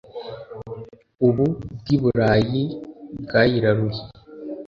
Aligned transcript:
ubu 1.27 1.45
bw' 1.77 1.91
i 1.95 1.97
burayi 2.01 2.63
bwayiraruye 3.21 4.01